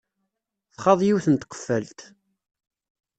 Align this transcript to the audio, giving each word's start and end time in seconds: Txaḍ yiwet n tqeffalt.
Txaḍ 0.75 0.99
yiwet 1.03 1.27
n 1.29 1.35
tqeffalt. 1.35 1.99